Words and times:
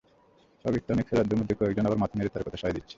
পাকিস্তানের 0.65 1.05
খেলোয়াড়দের 1.07 1.39
মধ্যে 1.39 1.55
কয়েকজন 1.55 1.85
আবার 1.85 2.01
মাথা 2.03 2.15
নেড়ে 2.15 2.31
তাঁর 2.33 2.43
কথায় 2.43 2.61
সায় 2.63 2.73
দিচ্ছেন। 2.73 2.89